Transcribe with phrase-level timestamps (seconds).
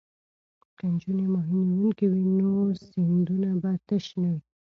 [0.77, 2.51] که نجونې ماهي نیونکې وي نو
[2.87, 4.41] سیندونه به تش نه وي.